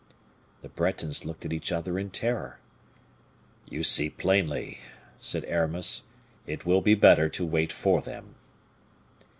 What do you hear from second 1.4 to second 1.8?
at each